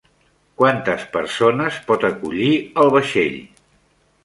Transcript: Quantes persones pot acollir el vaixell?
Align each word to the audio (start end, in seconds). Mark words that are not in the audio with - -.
Quantes 0.61 1.03
persones 1.17 1.77
pot 1.91 2.07
acollir 2.11 2.51
el 2.85 2.93
vaixell? 2.99 3.39